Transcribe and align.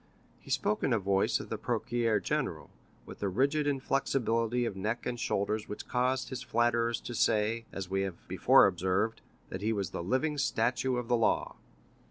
He 0.39 0.49
spoke 0.49 0.81
in 0.81 0.93
a 0.93 0.97
voice 0.97 1.39
of 1.39 1.49
the 1.49 1.59
procureur 1.59 2.19
general, 2.19 2.71
with 3.05 3.19
the 3.19 3.29
rigid 3.29 3.67
inflexibility 3.67 4.65
of 4.65 4.75
neck 4.75 5.05
and 5.05 5.19
shoulders 5.19 5.69
which 5.69 5.87
caused 5.87 6.29
his 6.29 6.41
flatterers 6.41 6.99
to 7.01 7.13
say 7.13 7.65
(as 7.71 7.87
we 7.87 8.01
have 8.01 8.27
before 8.27 8.65
observed) 8.65 9.21
that 9.49 9.61
he 9.61 9.71
was 9.71 9.91
the 9.91 10.01
living 10.01 10.39
statue 10.39 10.95
of 10.95 11.07
the 11.07 11.17
law. 11.17 11.55